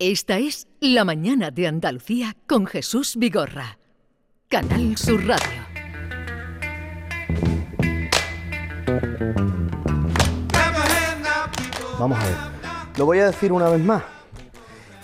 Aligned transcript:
Esta 0.00 0.38
es 0.38 0.68
La 0.78 1.04
Mañana 1.04 1.50
de 1.50 1.66
Andalucía 1.66 2.36
con 2.46 2.66
Jesús 2.66 3.16
Vigorra. 3.16 3.78
Canal 4.46 4.96
Sur 4.96 5.26
Radio. 5.26 5.42
Vamos 11.98 12.16
a 12.16 12.24
ver. 12.24 12.36
Lo 12.96 13.06
voy 13.06 13.18
a 13.18 13.26
decir 13.26 13.50
una 13.50 13.68
vez 13.70 13.80
más. 13.80 14.04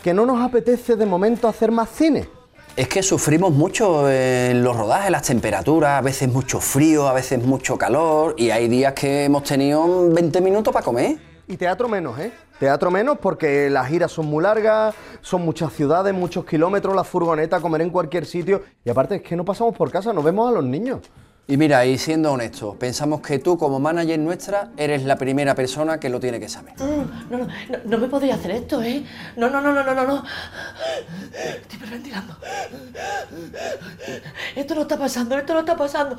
Que 0.01 0.15
no 0.15 0.25
nos 0.25 0.41
apetece 0.41 0.95
de 0.95 1.07
momento 1.07 1.49
hacer 1.49 1.73
más 1.73 1.91
cine. 1.91 2.29
Es 2.77 2.87
que 2.87 3.03
sufrimos 3.03 3.51
mucho 3.51 4.09
en 4.09 4.63
los 4.63 4.77
rodajes, 4.77 5.11
las 5.11 5.23
temperaturas, 5.23 5.99
a 5.99 6.03
veces 6.03 6.33
mucho 6.33 6.61
frío, 6.61 7.09
a 7.09 7.13
veces 7.13 7.43
mucho 7.45 7.77
calor 7.77 8.37
y 8.39 8.51
hay 8.51 8.69
días 8.69 8.93
que 8.93 9.25
hemos 9.25 9.43
tenido 9.43 10.09
20 10.11 10.41
minutos 10.41 10.73
para 10.73 10.85
comer. 10.85 11.19
Y 11.49 11.57
teatro 11.57 11.89
menos, 11.89 12.17
¿eh? 12.21 12.44
Teatro 12.59 12.91
menos 12.91 13.19
porque 13.19 13.69
las 13.69 13.89
giras 13.89 14.13
son 14.13 14.27
muy 14.27 14.43
largas, 14.43 14.95
son 15.21 15.43
muchas 15.43 15.73
ciudades, 15.73 16.15
muchos 16.15 16.45
kilómetros, 16.45 16.95
la 16.95 17.03
furgoneta, 17.03 17.61
comer 17.61 17.83
en 17.83 17.91
cualquier 17.91 18.27
sitio. 18.27 18.63
Y 18.85 18.91
aparte 18.91 19.17
es 19.17 19.23
que 19.23 19.35
no 19.35 19.45
pasamos 19.45 19.75
por 19.77 19.91
casa, 19.91 20.13
nos 20.13 20.25
vemos 20.25 20.49
a 20.49 20.53
los 20.53 20.65
niños. 20.65 21.01
Y 21.47 21.59
mira, 21.59 21.85
y 21.85 21.99
siendo 21.99 22.33
honesto, 22.33 22.75
pensamos 22.79 23.21
que 23.21 23.39
tú 23.39 23.59
como 23.59 23.79
manager 23.79 24.19
nuestra 24.19 24.71
eres 24.79 25.05
la 25.05 25.17
primera 25.17 25.55
persona 25.55 26.01
que 26.01 26.09
lo 26.09 26.19
tiene 26.19 26.41
que 26.41 26.49
saber. 26.49 26.73
Mm, 26.79 27.31
no, 27.31 27.39
no, 27.39 27.47
no, 27.47 27.79
no 27.85 27.99
me 27.99 28.09
podéis 28.09 28.33
hacer 28.33 28.53
esto, 28.53 28.83
¿eh? 28.83 29.05
No, 29.37 29.51
no, 29.51 29.61
no, 29.61 29.75
no, 29.75 29.85
no, 29.85 29.95
no, 29.95 30.07
no. 30.07 30.25
Estoy 31.35 31.77
hiperventilando. 31.77 32.35
Esto 34.57 34.75
no 34.75 34.83
está 34.83 34.97
pasando, 34.97 35.37
esto 35.37 35.53
no 35.53 35.61
está 35.61 35.77
pasando. 35.77 36.17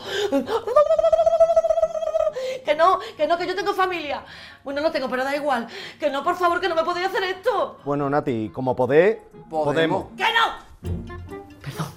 Que 2.63 2.75
no, 2.75 2.99
que 3.17 3.27
no, 3.27 3.37
que 3.37 3.47
yo 3.47 3.55
tengo 3.55 3.73
familia. 3.73 4.23
Bueno, 4.63 4.81
no 4.81 4.91
tengo, 4.91 5.09
pero 5.09 5.23
da 5.23 5.35
igual. 5.35 5.67
Que 5.99 6.09
no, 6.09 6.23
por 6.23 6.35
favor, 6.35 6.59
que 6.59 6.69
no 6.69 6.75
me 6.75 6.83
podéis 6.83 7.07
hacer 7.07 7.23
esto. 7.23 7.79
Bueno, 7.85 8.09
Nati, 8.09 8.49
como 8.49 8.75
podés, 8.75 9.17
podemos. 9.49 10.07
¡Que 10.15 10.23
no! 10.23 10.65
Perdón, 11.61 11.87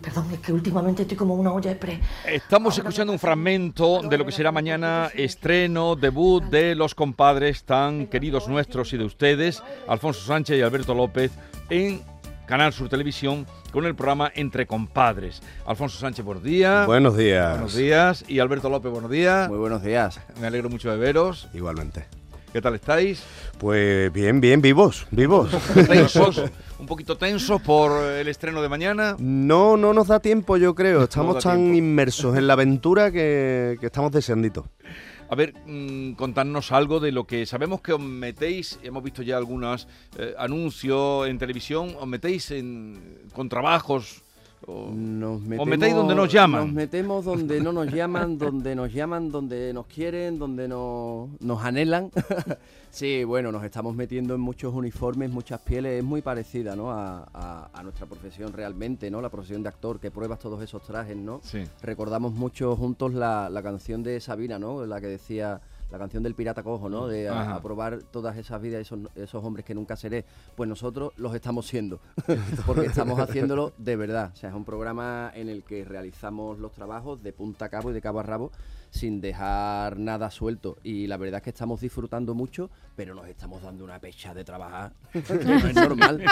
perdón, 0.00 0.30
es 0.32 0.38
que 0.40 0.52
últimamente 0.52 1.02
estoy 1.02 1.16
como 1.16 1.34
una 1.34 1.52
olla 1.52 1.70
de 1.70 1.76
pre. 1.76 2.00
Estamos 2.26 2.76
escuchando 2.78 3.12
un 3.12 3.18
fragmento 3.18 4.00
de 4.02 4.18
lo 4.18 4.24
que 4.24 4.32
será 4.32 4.50
mañana 4.52 5.10
estreno, 5.14 5.96
debut 5.96 6.44
de 6.44 6.74
los 6.74 6.94
compadres 6.94 7.64
tan 7.64 8.06
queridos 8.06 8.48
nuestros 8.48 8.92
y 8.92 8.98
de 8.98 9.04
ustedes, 9.04 9.62
Alfonso 9.86 10.20
Sánchez 10.22 10.58
y 10.58 10.62
Alberto 10.62 10.94
López, 10.94 11.32
en 11.70 12.02
Canal 12.52 12.74
Sur 12.74 12.90
Televisión 12.90 13.46
con 13.72 13.86
el 13.86 13.94
programa 13.94 14.30
Entre 14.34 14.66
Compadres. 14.66 15.40
Alfonso 15.64 15.98
Sánchez, 15.98 16.22
buenos 16.22 16.44
días. 16.44 16.86
Buenos 16.86 17.16
días. 17.16 17.52
Buenos 17.52 17.74
días. 17.74 18.24
Y 18.28 18.40
Alberto 18.40 18.68
López, 18.68 18.92
buenos 18.92 19.10
días. 19.10 19.48
Muy 19.48 19.56
buenos 19.56 19.82
días. 19.82 20.20
Me 20.38 20.48
alegro 20.48 20.68
mucho 20.68 20.90
de 20.90 20.98
veros. 20.98 21.48
Igualmente. 21.54 22.04
¿Qué 22.52 22.60
tal 22.60 22.74
estáis? 22.74 23.24
Pues 23.56 24.12
bien, 24.12 24.42
bien, 24.42 24.60
vivos, 24.60 25.06
vivos. 25.10 25.48
¿Tensos? 25.88 26.42
¿Un 26.78 26.84
poquito 26.84 27.16
tensos 27.16 27.62
por 27.62 28.04
el 28.04 28.28
estreno 28.28 28.60
de 28.60 28.68
mañana? 28.68 29.16
No, 29.18 29.78
no 29.78 29.94
nos 29.94 30.08
da 30.08 30.20
tiempo, 30.20 30.58
yo 30.58 30.74
creo. 30.74 31.04
Estamos 31.04 31.42
tan 31.42 31.56
tiempo. 31.56 31.78
inmersos 31.78 32.36
en 32.36 32.46
la 32.46 32.52
aventura 32.52 33.10
que, 33.10 33.78
que 33.80 33.86
estamos 33.86 34.12
deseanditos. 34.12 34.66
A 35.32 35.34
ver, 35.34 35.54
mmm, 35.64 36.12
contadnos 36.12 36.72
algo 36.72 37.00
de 37.00 37.10
lo 37.10 37.26
que 37.26 37.46
sabemos 37.46 37.80
que 37.80 37.94
os 37.94 38.00
metéis, 38.00 38.78
hemos 38.82 39.02
visto 39.02 39.22
ya 39.22 39.38
algunos 39.38 39.88
eh, 40.18 40.34
anuncios 40.36 41.26
en 41.26 41.38
televisión, 41.38 41.96
os 41.98 42.06
metéis 42.06 42.50
en, 42.50 43.00
con 43.32 43.48
trabajos. 43.48 44.20
O, 44.66 44.90
Nos 44.92 45.40
os 45.42 45.66
metéis 45.66 45.94
donde 45.94 46.14
nos 46.14 46.32
llaman. 46.32 46.66
Nos 46.66 46.72
metemos 46.72 47.24
donde 47.24 47.60
no 47.60 47.72
nos 47.72 47.92
llaman, 47.92 48.38
donde 48.38 48.74
nos 48.76 48.92
llaman, 48.92 49.30
donde 49.30 49.72
nos 49.72 49.86
quieren, 49.86 50.38
donde 50.38 50.68
nos, 50.68 51.28
nos 51.40 51.64
anhelan. 51.64 52.10
sí, 52.90 53.24
bueno, 53.24 53.50
nos 53.50 53.64
estamos 53.64 53.94
metiendo 53.96 54.34
en 54.34 54.40
muchos 54.40 54.72
uniformes, 54.74 55.30
muchas 55.30 55.60
pieles. 55.60 55.98
Es 55.98 56.04
muy 56.04 56.22
parecida, 56.22 56.76
¿no? 56.76 56.90
A, 56.92 57.26
a- 57.32 57.70
a 57.72 57.82
nuestra 57.82 58.06
profesión 58.06 58.52
realmente, 58.52 59.10
¿no? 59.10 59.20
La 59.20 59.30
profesión 59.30 59.62
de 59.62 59.68
actor, 59.68 59.98
que 59.98 60.10
pruebas 60.10 60.38
todos 60.38 60.62
esos 60.62 60.82
trajes, 60.82 61.16
¿no? 61.16 61.40
Sí. 61.42 61.64
Recordamos 61.82 62.32
mucho 62.32 62.76
juntos 62.76 63.14
la, 63.14 63.48
la 63.50 63.62
canción 63.62 64.02
de 64.02 64.20
Sabina, 64.20 64.58
¿no? 64.58 64.86
La 64.86 65.00
que 65.00 65.06
decía 65.08 65.60
la 65.92 65.98
canción 65.98 66.22
del 66.22 66.34
pirata 66.34 66.62
cojo, 66.62 66.88
¿no? 66.88 67.06
De 67.06 67.28
a, 67.28 67.60
probar 67.60 68.02
todas 68.02 68.38
esas 68.38 68.60
vidas, 68.62 68.80
esos, 68.80 69.00
esos 69.14 69.44
hombres 69.44 69.66
que 69.66 69.74
nunca 69.74 69.94
seré. 69.94 70.24
Pues 70.56 70.66
nosotros 70.66 71.12
los 71.18 71.34
estamos 71.34 71.66
siendo, 71.66 72.00
porque 72.66 72.86
estamos 72.86 73.20
haciéndolo 73.20 73.74
de 73.76 73.96
verdad. 73.96 74.30
O 74.32 74.36
sea, 74.36 74.48
es 74.48 74.54
un 74.54 74.64
programa 74.64 75.30
en 75.34 75.50
el 75.50 75.64
que 75.64 75.84
realizamos 75.84 76.58
los 76.58 76.72
trabajos 76.72 77.22
de 77.22 77.34
punta 77.34 77.66
a 77.66 77.68
cabo 77.68 77.90
y 77.90 77.92
de 77.92 78.00
cabo 78.00 78.20
a 78.20 78.22
rabo 78.22 78.50
sin 78.92 79.22
dejar 79.22 79.98
nada 79.98 80.30
suelto. 80.30 80.76
Y 80.84 81.06
la 81.06 81.16
verdad 81.16 81.38
es 81.38 81.44
que 81.44 81.50
estamos 81.50 81.80
disfrutando 81.80 82.34
mucho, 82.34 82.70
pero 82.94 83.14
nos 83.14 83.26
estamos 83.26 83.62
dando 83.62 83.84
una 83.84 83.98
pecha 83.98 84.34
de 84.34 84.44
trabajar, 84.44 84.92
que 85.12 85.22
no 85.44 85.56
es 85.56 85.74
normal. 85.74 86.22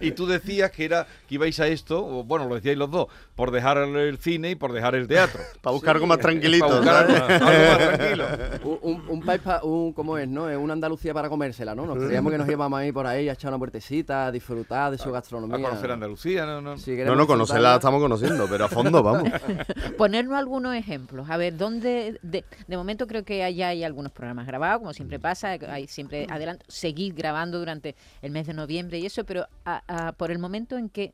Y 0.00 0.12
tú 0.12 0.26
decías 0.26 0.70
que 0.70 0.86
era 0.86 1.06
que 1.28 1.34
ibais 1.34 1.60
a 1.60 1.68
esto, 1.68 2.04
o 2.04 2.24
bueno, 2.24 2.48
lo 2.48 2.54
decíais 2.54 2.78
los 2.78 2.90
dos, 2.90 3.08
por 3.34 3.50
dejar 3.50 3.76
el 3.76 4.18
cine 4.18 4.52
y 4.52 4.54
por 4.54 4.72
dejar 4.72 4.94
el 4.94 5.06
teatro. 5.06 5.40
Para 5.60 5.74
buscar 5.74 5.96
algo 5.96 6.06
más 6.06 6.18
tranquilito. 6.18 6.66
Para 6.66 6.80
buscar 6.80 6.96
algo, 6.96 7.38
¿sabes? 7.38 7.70
algo 7.70 7.80
más 7.80 7.98
tranquilo. 7.98 8.26
Un, 8.64 8.78
un, 8.82 9.02
un 9.08 9.22
país 9.22 9.40
pa- 9.42 9.62
un, 9.62 9.92
¿cómo 9.92 10.18
es, 10.18 10.28
no? 10.28 10.48
Es 10.48 10.56
una 10.56 10.72
Andalucía 10.72 11.14
para 11.14 11.28
comérsela, 11.28 11.74
¿no? 11.74 11.86
Nos 11.86 11.98
creíamos 11.98 12.32
que 12.32 12.38
nos 12.38 12.48
íbamos 12.48 12.78
a 12.78 12.84
ir 12.86 12.92
por 12.92 13.06
ahí 13.06 13.28
a 13.28 13.32
echar 13.32 13.50
una 13.50 13.58
puertecita, 13.58 14.26
a 14.26 14.32
disfrutar 14.32 14.90
de 14.90 14.98
su 14.98 15.08
A 15.08 15.12
gastronomía. 15.12 15.60
conocer 15.68 15.90
Andalucía, 15.90 16.46
¿no? 16.46 16.60
no. 16.60 16.76
Si 16.78 16.96
No, 16.96 17.14
no, 17.14 17.26
conocerla 17.26 17.74
estamos 17.76 18.00
conociendo, 18.00 18.46
pero 18.48 18.64
a 18.64 18.68
fondo 18.68 19.02
vamos. 19.02 19.28
Ponernos 19.96 20.36
algunos 20.36 20.74
ejemplos. 20.74 21.28
A 21.30 21.36
ver, 21.36 21.56
¿dónde? 21.56 22.18
De, 22.22 22.44
de 22.66 22.76
momento 22.76 23.06
creo 23.06 23.24
que 23.24 23.42
allá 23.44 23.68
hay 23.68 23.84
algunos 23.84 24.12
programas 24.12 24.46
grabados, 24.46 24.78
como 24.80 24.92
siempre 24.92 25.18
pasa, 25.18 25.50
hay 25.68 25.86
siempre 25.86 26.26
adelante, 26.30 26.64
seguir 26.68 27.14
grabando 27.14 27.58
durante 27.58 27.94
el 28.22 28.30
mes 28.32 28.46
de 28.46 28.54
noviembre 28.54 28.98
y 28.98 29.06
eso, 29.06 29.24
pero 29.24 29.46
a- 29.64 29.82
a- 30.08 30.12
por 30.12 30.30
el 30.30 30.38
momento 30.38 30.76
en 30.78 30.88
que 30.88 31.12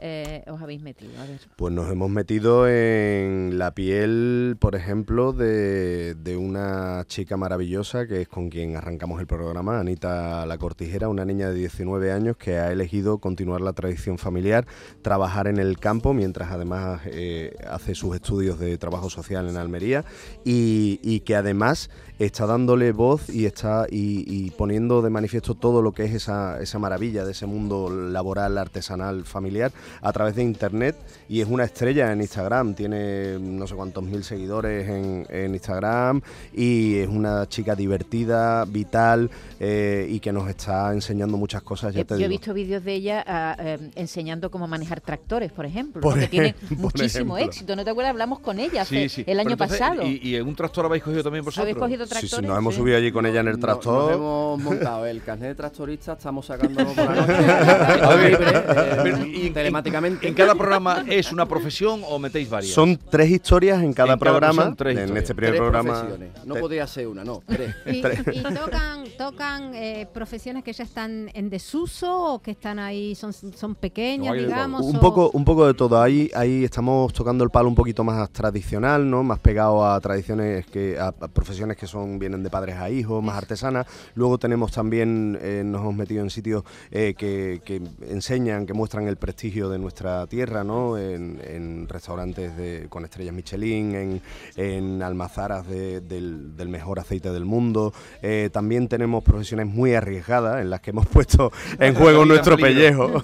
eh, 0.00 0.44
os 0.46 0.60
habéis 0.62 0.80
metido, 0.80 1.10
a 1.20 1.26
ver. 1.26 1.40
Pues 1.56 1.74
nos 1.74 1.90
hemos 1.90 2.08
metido 2.08 2.68
en 2.68 3.58
la 3.58 3.74
piel, 3.74 4.56
por 4.60 4.76
ejemplo, 4.76 5.32
de, 5.32 6.14
de 6.14 6.36
una 6.36 7.04
chica 7.08 7.36
maravillosa 7.36 8.06
que 8.06 8.22
es 8.22 8.28
con 8.28 8.48
quien 8.48 8.76
arrancamos 8.76 9.20
el 9.20 9.26
programa, 9.26 9.80
Anita 9.80 10.46
La 10.46 10.56
Cortijera, 10.56 11.08
una 11.08 11.24
niña 11.24 11.48
de 11.50 11.56
19 11.56 12.12
años 12.12 12.36
que 12.36 12.58
ha 12.58 12.70
elegido 12.70 13.18
continuar 13.18 13.60
la 13.60 13.72
tradición 13.72 14.18
familiar, 14.18 14.66
trabajar 15.02 15.48
en 15.48 15.58
el 15.58 15.78
campo, 15.78 16.14
mientras 16.14 16.52
además 16.52 17.00
eh, 17.06 17.56
hace 17.68 17.96
sus 17.96 18.14
estudios 18.14 18.58
de 18.60 18.78
trabajo 18.78 19.10
social 19.10 19.48
en 19.48 19.56
Almería 19.56 20.04
y, 20.44 21.00
y 21.02 21.20
que 21.20 21.34
además 21.34 21.90
está 22.18 22.46
dándole 22.46 22.92
voz 22.92 23.28
y 23.28 23.46
está 23.46 23.86
y, 23.90 24.24
y 24.26 24.50
poniendo 24.50 25.02
de 25.02 25.10
manifiesto 25.10 25.54
todo 25.54 25.82
lo 25.82 25.92
que 25.92 26.04
es 26.04 26.14
esa, 26.14 26.60
esa 26.60 26.78
maravilla 26.78 27.24
de 27.24 27.32
ese 27.32 27.46
mundo 27.46 27.90
laboral, 27.90 28.58
artesanal, 28.58 29.24
familiar 29.24 29.72
a 30.02 30.12
través 30.12 30.34
de 30.36 30.42
internet 30.42 30.96
y 31.28 31.40
es 31.40 31.48
una 31.48 31.64
estrella 31.64 32.12
en 32.12 32.20
Instagram, 32.20 32.74
tiene 32.74 33.38
no 33.38 33.66
sé 33.66 33.74
cuántos 33.74 34.02
mil 34.04 34.24
seguidores 34.24 34.88
en, 34.88 35.26
en 35.28 35.54
Instagram 35.54 36.20
y 36.54 36.96
es 36.98 37.08
una 37.08 37.46
chica 37.48 37.74
divertida, 37.74 38.64
vital 38.64 39.30
eh, 39.60 40.06
y 40.08 40.20
que 40.20 40.32
nos 40.32 40.48
está 40.48 40.92
enseñando 40.92 41.36
muchas 41.36 41.62
cosas, 41.62 41.94
ya 41.94 42.00
Eh, 42.00 42.04
te 42.04 42.18
Yo 42.18 42.24
he 42.24 42.28
visto 42.28 42.54
vídeos 42.54 42.84
de 42.84 42.94
ella 42.94 43.24
ah, 43.26 43.56
eh, 43.58 43.78
enseñando 43.96 44.50
cómo 44.50 44.66
manejar 44.68 45.00
tractores, 45.00 45.52
por 45.52 45.66
ejemplo, 45.66 46.00
Por 46.00 46.14
porque 46.14 46.28
tiene 46.28 46.54
muchísimo 46.76 47.36
ejemplo. 47.36 47.38
éxito. 47.38 47.76
¿No 47.76 47.84
te 47.84 47.90
acuerdas? 47.90 48.10
Hablamos 48.10 48.38
con 48.40 48.58
ella 48.58 48.82
hace- 48.82 49.08
Sí, 49.08 49.08
sí. 49.08 49.24
el 49.26 49.38
año 49.40 49.50
entonces, 49.52 49.78
pasado. 49.78 50.02
¿y, 50.06 50.20
y 50.22 50.36
en 50.36 50.46
un 50.46 50.54
tractor 50.56 50.86
habéis 50.86 51.02
cogido 51.02 51.22
también 51.22 51.44
vosotros? 51.44 51.62
¿Habéis 51.62 51.76
cogido 51.76 52.06
tractores? 52.06 52.30
sí, 52.30 52.46
nos 52.46 52.58
hemos 52.58 52.74
Sí. 52.74 52.80
subido 52.80 52.96
allí 52.96 53.12
con 53.12 53.26
ella 53.26 53.40
en 53.40 53.48
el 53.48 53.54
No- 53.54 53.66
tractor. 53.66 54.04
Nos 54.10 54.12
hemos 54.16 54.60
montado 54.62 55.06
el 55.06 55.22
carnet 55.22 55.48
de 55.50 55.54
tractorista, 55.54 56.12
estamos 56.14 56.46
sacándolo 56.46 56.90
por 56.94 57.04
la 57.04 57.14
noche. 57.14 58.28
Libre, 58.28 58.50
eh, 58.50 58.62
pero, 59.02 59.26
¿y 59.26 59.46
en- 59.46 59.52
¿En 59.78 60.34
cada 60.34 60.54
programa 60.54 61.04
es 61.08 61.32
una 61.32 61.46
profesión 61.46 62.02
o 62.08 62.18
metéis 62.18 62.48
varias? 62.50 62.72
Son 62.72 62.98
tres 63.10 63.30
historias 63.30 63.82
en 63.82 63.92
cada 63.92 64.14
En 64.14 64.18
cada 64.18 64.30
programa. 64.32 64.64
son 64.64 64.76
tres 64.76 64.96
en 64.96 65.04
historias. 65.04 65.22
este 65.22 65.34
primer 65.34 65.52
Tres 65.52 65.60
programa. 65.60 65.92
profesiones. 66.00 66.30
No 66.44 66.54
te- 66.54 66.60
podía 66.60 66.86
ser 66.86 67.06
una, 67.08 67.24
no, 67.24 67.42
tres. 67.46 67.74
Y, 67.86 67.98
y 68.38 68.42
tocan, 68.42 69.04
tocan 69.16 69.74
eh, 69.74 70.06
profesiones 70.12 70.64
que 70.64 70.72
ya 70.72 70.84
están 70.84 71.30
en 71.34 71.48
desuso 71.50 72.34
o 72.34 72.42
que 72.42 72.50
están 72.52 72.78
ahí, 72.78 73.14
son, 73.14 73.32
son 73.32 73.74
pequeñas, 73.74 74.34
No, 74.34 74.40
digamos. 74.42 74.84
Un 74.86 74.96
o- 74.96 75.00
poco, 75.00 75.30
un 75.32 75.44
poco 75.44 75.66
de 75.66 75.74
todo. 75.74 76.00
Ahí, 76.02 76.30
ahí 76.34 76.64
estamos 76.64 77.12
tocando 77.12 77.44
el 77.44 77.50
palo 77.50 77.68
un 77.68 77.74
poquito 77.74 78.04
más 78.04 78.30
tradicional, 78.30 79.08
¿no? 79.08 79.22
Más 79.22 79.38
pegado 79.38 79.84
a 79.86 80.00
tradiciones 80.00 80.66
que, 80.66 80.98
a, 80.98 81.08
a 81.08 81.28
profesiones 81.28 81.76
que 81.76 81.86
son, 81.86 82.18
vienen 82.18 82.42
de 82.42 82.50
padres 82.50 82.76
a 82.76 82.90
hijos, 82.90 83.22
más 83.22 83.36
artesanas. 83.36 83.86
Luego 84.14 84.38
tenemos 84.38 84.72
también, 84.72 85.38
eh, 85.40 85.62
nos 85.64 85.80
hemos 85.82 85.94
metido 85.94 86.22
en 86.22 86.30
sitios 86.30 86.64
eh, 86.90 87.14
que, 87.16 87.60
que 87.64 87.80
enseñan, 88.08 88.66
que 88.66 88.74
muestran 88.74 89.06
el 89.08 89.16
prestigio 89.16 89.67
de 89.68 89.78
nuestra 89.78 90.26
tierra, 90.26 90.64
¿no? 90.64 90.96
En, 90.98 91.40
en 91.44 91.88
restaurantes 91.88 92.56
de, 92.56 92.86
con 92.88 93.04
estrellas 93.04 93.34
Michelin, 93.34 93.94
en, 93.94 94.22
en 94.56 95.02
almazaras 95.02 95.66
de- 95.68 96.00
del, 96.00 96.56
del 96.56 96.68
mejor 96.68 96.98
aceite 97.00 97.30
del 97.32 97.44
mundo. 97.44 97.92
Eh, 98.22 98.50
también 98.52 98.88
tenemos 98.88 99.22
profesiones 99.24 99.66
muy 99.66 99.94
arriesgadas 99.94 100.60
en 100.60 100.70
las 100.70 100.80
que 100.80 100.90
hemos 100.90 101.06
puesto 101.12 101.52
en 101.78 101.94
juego 101.96 102.24
nuestro 102.24 102.56
pellejo, 102.56 103.22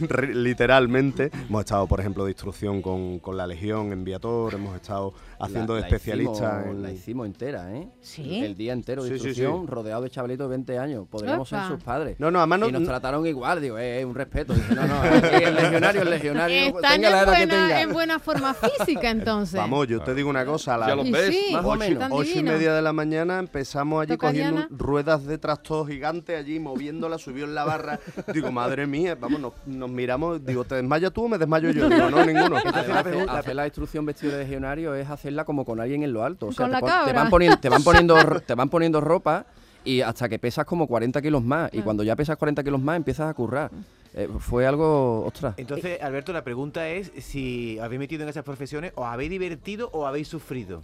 literalmente. 0.32 1.30
Hemos 1.48 1.60
estado, 1.64 1.86
por 1.86 2.00
ejemplo, 2.00 2.24
de 2.24 2.30
instrucción 2.32 2.82
con, 2.82 3.18
con 3.18 3.36
la 3.36 3.46
Legión 3.46 3.92
en 3.92 4.04
Viator, 4.04 4.54
hemos 4.54 4.74
estado 4.76 5.12
haciendo 5.40 5.74
La- 5.74 5.76
de 5.76 5.80
la 5.82 5.86
especialista 5.96 6.32
hicimos- 6.62 6.66
en... 6.76 6.82
La 6.82 6.92
hicimos 6.92 7.26
entera, 7.26 7.74
¿eh? 7.76 7.88
Sí. 8.00 8.44
El 8.44 8.56
día 8.56 8.72
entero 8.72 9.02
de 9.02 9.08
Sí, 9.10 9.18
sí, 9.18 9.26
instrucción, 9.28 9.66
sí. 9.66 9.70
rodeado 9.72 10.02
de 10.02 10.10
chavalitos 10.10 10.46
de 10.46 10.50
20 10.50 10.78
años. 10.78 11.06
Podríamos 11.10 11.48
ser 11.48 11.62
sus 11.68 11.82
padres. 11.82 12.16
No, 12.18 12.30
no, 12.30 12.38
además 12.38 12.60
no- 12.60 12.68
Y 12.68 12.72
nos 12.72 12.82
no- 12.82 12.88
trataron 12.88 13.26
igual, 13.26 13.60
digo, 13.60 13.78
eh, 13.78 14.04
un 14.04 14.14
respeto. 14.14 14.52
Dice, 14.54 14.74
no, 14.74 14.86
no, 14.86 15.00
aquí 15.00 15.44
el 15.44 15.54
legionario, 15.54 16.02
el 16.02 16.10
legionario, 16.10 16.56
Están 16.66 16.82
tenga 16.94 16.94
en 16.94 17.02
la 17.02 17.08
edad 17.22 17.32
que 17.32 17.46
buena, 17.46 17.54
tenga. 17.68 17.80
en 17.82 17.92
buena 17.92 18.18
forma 18.18 18.54
física, 18.54 19.10
entonces. 19.10 19.58
Vamos, 19.58 19.86
yo 19.88 20.00
te 20.02 20.14
digo 20.14 20.28
una 20.30 20.44
cosa, 20.44 20.74
a 20.74 20.78
las 20.78 20.88
Ya 20.88 20.94
los 20.96 21.06
Y 21.06 21.12
ves. 21.12 21.30
sí, 21.34 21.52
Más 21.52 21.64
o 21.64 21.68
ocho, 21.68 21.78
menos. 21.78 22.08
ocho 22.12 22.38
y 22.38 22.42
media 22.42 22.72
de 22.74 22.82
la 22.82 22.92
mañana 22.92 23.38
empezamos 23.38 24.02
allí 24.02 24.12
¿Toca 24.12 24.28
cogiendo 24.28 24.66
ruedas 24.70 25.24
de 25.26 25.38
tractor 25.38 25.88
gigante 25.88 26.36
allí, 26.36 26.58
moviéndola, 26.60 27.18
subió 27.18 27.44
en 27.44 27.54
la 27.54 27.64
barra. 27.64 27.98
Digo, 28.34 28.50
madre 28.52 28.86
mía, 28.86 29.16
vamos, 29.18 29.40
nos, 29.40 29.52
nos 29.66 29.90
miramos, 29.90 30.44
digo, 30.44 30.64
¿te 30.64 30.74
desmayas 30.76 31.12
tú 31.12 31.24
o 31.24 31.28
me 31.28 31.38
desmayo 31.38 31.70
yo? 31.70 31.88
Digo, 31.88 32.10
no, 32.10 32.24
ninguno. 32.24 32.56
Además, 32.72 33.06
hacer, 33.06 33.30
hacer 33.30 33.54
la 33.56 33.66
instrucción 33.66 34.04
vestido 34.06 34.32
de 34.32 34.38
legionario 34.44 34.94
es 34.94 35.08
hacerla 35.30 35.44
como 35.44 35.64
con 35.64 35.80
alguien 35.80 36.02
en 36.02 36.12
lo 36.12 36.24
alto. 36.24 36.46
O 36.48 36.52
sea, 36.52 36.66
Con 36.66 36.74
te, 36.74 36.80
pon- 36.80 37.14
van 37.14 37.30
poniendo, 37.30 37.58
te 37.58 37.68
van 37.68 37.82
poniendo, 37.84 38.14
te 38.46 38.54
van 38.54 38.68
poniendo 38.68 39.00
ropa 39.00 39.46
y 39.84 40.00
hasta 40.00 40.28
que 40.28 40.38
pesas 40.38 40.64
como 40.66 40.86
40 40.86 41.22
kilos 41.22 41.42
más. 41.42 41.70
Y 41.72 41.80
cuando 41.82 42.02
ya 42.02 42.16
pesas 42.16 42.36
40 42.36 42.62
kilos 42.64 42.80
más 42.80 42.96
empiezas 42.96 43.30
a 43.30 43.34
currar. 43.34 43.70
Eh, 44.12 44.28
fue 44.40 44.66
algo, 44.66 45.24
ostras. 45.24 45.54
Entonces, 45.56 46.02
Alberto, 46.02 46.32
la 46.32 46.42
pregunta 46.42 46.88
es 46.88 47.12
si 47.20 47.78
habéis 47.78 48.00
metido 48.00 48.24
en 48.24 48.28
esas 48.28 48.42
profesiones, 48.42 48.92
¿os 48.96 49.06
habéis 49.06 49.30
divertido 49.30 49.88
o 49.92 50.04
habéis 50.04 50.26
sufrido? 50.26 50.80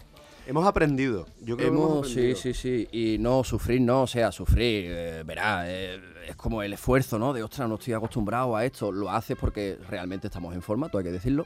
Hemos 0.46 0.66
aprendido. 0.66 1.26
Yo 1.40 1.56
creo 1.56 1.70
que 1.70 1.76
hemos 1.76 2.08
sí, 2.10 2.34
sí, 2.36 2.54
sí. 2.54 2.88
Y 2.92 3.18
no, 3.18 3.42
sufrir 3.42 3.80
no, 3.80 4.02
o 4.02 4.06
sea, 4.06 4.30
sufrir, 4.30 4.84
eh, 4.88 5.22
verá, 5.26 5.64
eh, 5.68 5.98
es 6.28 6.36
como 6.36 6.62
el 6.62 6.72
esfuerzo, 6.72 7.18
¿no? 7.18 7.32
De, 7.32 7.42
ostras, 7.42 7.68
no 7.68 7.74
estoy 7.76 7.94
acostumbrado 7.94 8.54
a 8.56 8.64
esto. 8.64 8.92
Lo 8.92 9.10
haces 9.10 9.36
porque 9.38 9.76
realmente 9.88 10.28
estamos 10.28 10.54
en 10.54 10.62
forma, 10.62 10.88
todo 10.88 10.98
hay 10.98 11.04
que 11.04 11.12
decirlo. 11.12 11.44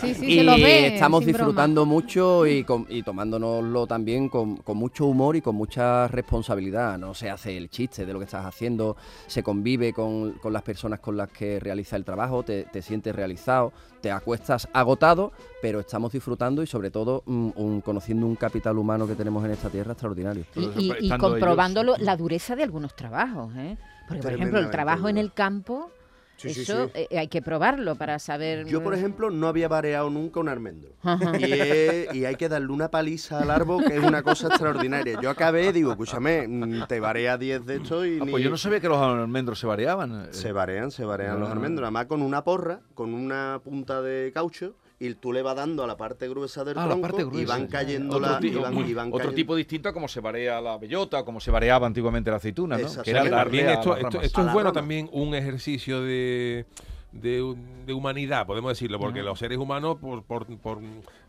Sí, 0.00 0.14
sí, 0.14 0.26
y 0.26 0.34
se 0.38 0.42
lo 0.44 0.52
ve. 0.52 0.94
estamos 0.94 1.24
broma. 1.24 1.38
disfrutando 1.38 1.86
mucho 1.86 2.46
y, 2.46 2.62
con- 2.64 2.86
y 2.90 3.02
tomándonoslo 3.02 3.86
también 3.86 4.28
con, 4.28 4.56
con 4.58 4.76
mucho 4.76 5.06
humor 5.06 5.36
y 5.36 5.40
con 5.40 5.54
mucha 5.56 6.08
responsabilidad. 6.08 6.98
No 6.98 7.14
se 7.14 7.30
hace 7.30 7.56
el 7.56 7.70
chiste 7.70 8.04
de 8.04 8.12
lo 8.12 8.18
que 8.18 8.26
estás 8.26 8.44
haciendo, 8.44 8.96
se 9.26 9.42
convive 9.42 9.92
con, 9.92 10.32
con 10.34 10.52
las 10.52 10.62
personas 10.62 11.00
con 11.00 11.16
las 11.16 11.30
que 11.30 11.58
realiza 11.58 11.96
el 11.96 12.04
trabajo, 12.04 12.42
te, 12.42 12.64
te 12.64 12.82
sientes 12.82 13.14
realizado, 13.14 13.72
te 14.00 14.10
acuestas 14.10 14.68
agotado, 14.72 15.32
pero 15.60 15.80
estamos 15.80 16.12
disfrutando 16.12 16.62
y 16.62 16.66
sobre 16.66 16.90
todo 16.90 17.22
mm, 17.26 17.50
un- 17.56 17.80
conociendo 17.80 18.26
un 18.26 18.36
capital 18.36 18.78
humano 18.78 19.06
que 19.06 19.14
tenemos 19.14 19.44
en 19.44 19.50
esta 19.52 19.68
tierra 19.70 19.92
extraordinario. 19.92 20.44
Y, 20.54 20.92
y- 21.00 21.08
comprobando 21.18 21.80
ellos- 21.82 21.98
la 22.00 22.16
dureza 22.16 22.54
de 22.56 22.62
algunos 22.62 22.94
trabajos, 22.94 23.52
¿eh? 23.56 23.76
Porque, 24.06 24.22
por 24.22 24.32
ejemplo, 24.32 24.58
el 24.58 24.70
trabajo 24.70 25.08
en 25.08 25.18
el 25.18 25.32
campo, 25.32 25.90
Sí, 26.38 26.60
eso 26.62 26.86
sí. 26.86 26.92
eh, 27.10 27.18
hay 27.18 27.26
que 27.28 27.42
probarlo 27.42 27.96
para 27.96 28.18
saber... 28.20 28.64
Yo, 28.66 28.82
por 28.82 28.94
ejemplo, 28.94 29.28
no 29.30 29.48
había 29.48 29.66
vareado 29.68 30.08
nunca 30.08 30.38
un 30.40 30.48
almendro. 30.48 30.90
Y, 31.38 31.44
es- 31.52 32.14
y 32.14 32.24
hay 32.24 32.36
que 32.36 32.48
darle 32.48 32.68
una 32.72 32.90
paliza 32.90 33.40
al 33.40 33.50
árbol, 33.50 33.84
que 33.84 33.96
es 33.96 34.04
una 34.04 34.22
cosa 34.22 34.46
extraordinaria. 34.46 35.20
Yo 35.20 35.30
acabé, 35.30 35.72
digo, 35.72 35.90
escúchame, 35.90 36.46
mm, 36.46 36.86
te 36.86 37.00
varea 37.00 37.36
10 37.36 37.66
de 37.66 37.76
estos 37.76 38.06
y 38.06 38.18
Ah, 38.20 38.24
ni- 38.24 38.30
pues 38.30 38.44
yo 38.44 38.50
no 38.50 38.56
sabía 38.56 38.78
que 38.80 38.88
los 38.88 38.98
almendros 38.98 39.58
se 39.58 39.66
variaban. 39.66 40.28
Se 40.32 40.52
varean, 40.52 40.90
se 40.92 41.04
varean 41.04 41.40
los 41.40 41.48
Ah. 41.48 41.52
almendros. 41.52 41.84
Además 41.84 42.06
con 42.06 42.22
una 42.22 42.44
porra, 42.44 42.80
con 42.94 43.14
una 43.14 43.60
punta 43.64 44.00
de 44.00 44.30
caucho, 44.32 44.74
y 45.00 45.14
tú 45.14 45.32
le 45.32 45.42
vas 45.42 45.54
dando 45.54 45.84
a 45.84 45.86
la 45.86 45.96
parte 45.96 46.28
gruesa 46.28 46.64
del 46.64 46.76
Ah, 46.76 46.82
la 46.82 46.88
tronco 46.88 47.02
parte 47.02 47.22
y 47.22 47.24
gruesa. 47.26 47.52
van 47.56 47.66
cayendo 47.68 48.16
Otro, 48.16 48.38
ti- 48.40 48.48
y 48.48 48.54
van- 48.56 48.88
y 48.88 48.94
van 48.94 49.06
otro 49.08 49.18
cayendo- 49.18 49.34
tipo 49.36 49.54
distinto 49.56 49.88
a 49.88 49.92
como 49.92 50.08
se 50.08 50.20
varea 50.20 50.60
la 50.60 50.76
bellota 50.76 51.20
o 51.20 51.24
como 51.24 51.38
se 51.40 51.50
vareaba 51.52 51.86
antiguamente 51.86 52.30
la 52.30 52.38
aceituna, 52.38 52.76
¿no? 52.76 52.82
Exactamente. 52.82 53.04
Que 53.04 53.10
era 53.12 53.22
Sí, 53.22 53.30
darle 53.30 53.42
También 53.44 53.66
a 53.68 53.72
esto, 53.74 53.94
esto, 53.96 54.08
ramas. 54.10 54.24
esto 54.26 54.38
A 54.38 54.42
es 54.42 54.46
la 54.46 54.52
bueno 54.52 54.70
rama. 54.70 54.80
también 54.80 55.08
un 55.12 55.34
ejercicio 55.36 56.00
de, 56.02 56.66
de, 57.12 57.56
de 57.86 57.92
humanidad, 57.92 58.46
podemos 58.46 58.70
decirlo, 58.70 58.98
porque 58.98 59.22
los 59.22 59.38
seres 59.38 59.58
humanos, 59.58 59.96
por, 60.00 60.22
por, 60.24 60.46
por, 60.58 60.78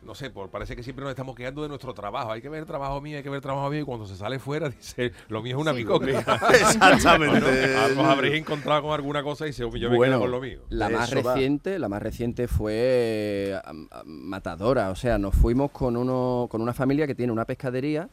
no 0.02 0.14
sé, 0.16 0.30
por 0.30 0.50
parece 0.50 0.76
que 0.76 0.84
siempre 0.84 1.04
nos 1.04 1.12
estamos 1.12 1.36
quejando 1.36 1.62
de 1.62 1.70
nuestro 1.70 1.94
trabajo. 1.94 2.32
Hay 2.32 2.42
que 2.42 2.50
ver 2.50 2.62
el 2.62 2.66
trabajo 2.66 3.00
mío, 3.02 3.18
hay 3.18 3.24
que 3.24 3.30
ver 3.30 3.38
el 3.38 3.44
trabajo 3.44 3.70
mío, 3.70 3.82
y 3.82 3.86
cuando 3.86 4.06
se 4.06 4.16
sale 4.16 4.40
fuera 4.40 4.70
dice, 4.70 5.14
lo 5.30 5.42
mío 5.42 5.56
es 5.56 5.62
una 5.62 5.72
bicóclea. 5.72 6.20
Exactamente. 6.52 7.40
Bueno, 7.40 8.02
os 8.02 8.08
habréis 8.08 8.36
encontrado 8.36 8.82
con 8.82 8.92
alguna 8.92 9.24
cosa 9.24 9.48
y 9.48 9.54
se, 9.54 9.62
yo 9.62 9.90
me 9.90 9.96
Bueno, 9.96 10.14
quedo 10.16 10.20
con 10.22 10.32
lo 10.32 10.42
mío. 10.42 10.62
La 10.70 10.90
más 10.90 11.12
eso 11.12 11.24
va. 11.24 11.34
reciente, 11.34 11.80
la 11.80 11.90
más 11.90 12.02
reciente 12.02 12.48
fue 12.48 13.60
matadora. 14.06 14.90
O 14.90 14.96
sea, 14.96 15.18
nos 15.18 15.36
fuimos 15.36 15.72
con 15.72 15.96
uno, 15.96 16.48
con 16.50 16.62
una 16.62 16.74
familia 16.74 17.08
que 17.08 17.16
tiene 17.16 17.32
una 17.32 17.46
pescadería, 17.46 18.10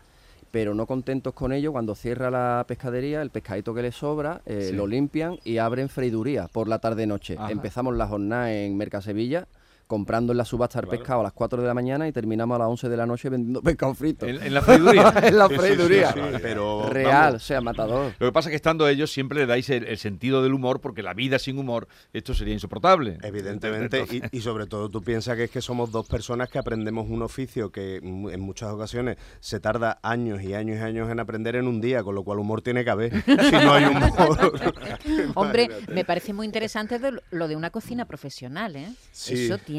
pero 0.57 0.75
no 0.75 0.87
contentos 0.87 1.35
con 1.35 1.53
ello, 1.53 1.71
cuando 1.71 1.95
cierra 1.95 2.31
la 2.31 2.65
pescadería, 2.67 3.21
el 3.21 3.29
pescadito 3.29 3.75
que 3.75 3.83
le 3.83 3.93
sobra, 3.93 4.41
eh, 4.47 4.69
Sí. 4.71 4.75
lo 4.75 4.87
limpian 4.87 5.39
y 5.45 5.59
abren 5.59 5.91
freiduría 5.91 6.49
por 6.49 6.67
la 6.67 6.79
tarde 6.79 7.07
noche. 7.07 7.37
Ajá. 7.39 7.53
Empezamos 7.53 7.95
la 7.95 8.07
jornada 8.07 8.51
en 8.55 8.75
Mercasevilla 8.75 9.49
comprando 9.87 10.33
en 10.33 10.39
la 10.39 10.45
subasta 10.45 10.81
el 10.81 10.89
pescado 10.89 11.21
a 11.21 11.23
las 11.25 11.33
4 11.33 11.61
de 11.63 11.69
la 11.69 11.75
mañana 11.75 12.09
y 12.09 12.13
terminamos 12.13 12.57
a 12.57 12.59
las 12.59 12.69
11 12.69 12.89
de 12.89 12.97
la 12.97 13.07
noche 13.07 13.29
vendiendo 13.29 13.63
pescado 13.63 13.95
frito. 13.95 14.27
En, 14.27 14.43
en 14.43 14.53
la 14.55 14.63
freiduría. 14.63 15.13
en 15.23 15.39
la 15.39 15.47
Sí, 15.49 15.55
sí, 15.55 15.61
sí, 15.61 15.67
freiduría. 15.67 16.13
sí, 16.13 16.21
sí. 16.33 16.39
Pero 16.43 16.89
Real, 16.91 17.13
vamos, 17.13 17.35
o 17.43 17.47
sea, 17.47 17.61
matador. 17.61 18.13
Lo 18.19 18.27
que 18.27 18.33
pasa 18.33 18.49
es 18.49 18.53
que 18.53 18.57
estando 18.57 18.89
ellos 18.89 19.13
siempre 19.13 19.39
le 19.39 19.47
dais 19.47 19.71
el, 19.71 19.85
el 19.85 19.99
sentido 19.99 20.43
del 20.43 20.55
humor, 20.55 20.81
porque 20.81 21.03
la 21.03 21.15
vida 21.15 21.39
sin 21.39 21.59
humor, 21.59 21.87
esto 22.13 22.35
sería 22.35 22.55
insoportable. 22.55 23.19
Evidentemente, 23.23 24.05
y, 24.11 24.37
y 24.37 24.41
sobre 24.41 24.67
todo 24.67 24.89
tú 24.91 25.03
piensas 25.03 25.37
que 25.37 25.45
es 25.45 25.51
que 25.51 25.63
somos 25.63 25.93
dos 25.93 26.07
personas 26.09 26.49
que 26.49 26.59
aprendemos 26.59 27.07
un 27.09 27.23
oficio 27.23 27.71
que 27.71 27.97
en 27.99 28.41
muchas 28.41 28.71
ocasiones 28.73 29.17
se 29.41 29.61
tarda 29.61 30.01
años 30.03 30.43
y 30.43 30.55
años 30.55 30.79
y 30.79 30.83
años 30.83 31.11
en 31.11 31.21
aprender 31.21 31.55
en 31.57 31.69
un 31.69 31.81
día, 31.81 32.03
con 32.03 32.15
lo 32.15 32.25
cual 32.25 32.39
humor 32.41 32.61
tiene 32.63 32.83
que 32.85 32.91
haber. 32.91 33.23
si 33.23 33.31
no 33.53 33.73
hay 33.73 33.85
humor. 33.85 34.53
Hombre, 35.37 35.69
me 35.93 36.05
parece 36.05 36.33
muy 36.33 36.45
interesante 36.47 36.99
de 36.99 37.13
lo- 37.13 37.23
lo 37.31 37.47
de 37.49 37.55
una 37.55 37.71
cocina 37.71 38.05
profesional, 38.07 38.75
¿eh? 38.77 38.89
Sí. 39.13 39.45
Eso 39.47 39.59
tiene 39.59 39.76